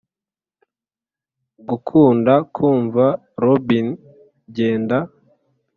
gukunda 1.67 2.33
kumva 2.53 3.05
robin 3.43 3.87
genda 4.55 4.97